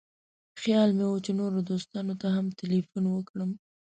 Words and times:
خیال 0.61 0.89
مې 0.97 1.05
و 1.07 1.23
چې 1.25 1.31
نورو 1.39 1.59
دوستانو 1.69 2.13
ته 2.21 2.27
هم 2.35 2.45
تیلفون 2.59 3.03
وکړم. 3.09 3.51